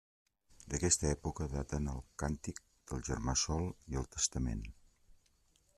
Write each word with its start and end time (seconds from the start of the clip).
D'aquesta 0.71 1.07
època 1.09 1.47
daten 1.51 1.91
el 1.91 2.01
Càntic 2.23 2.61
del 2.93 3.05
germà 3.11 3.37
Sol 3.45 3.69
i 3.95 4.01
el 4.03 4.13
Testament. 4.17 4.67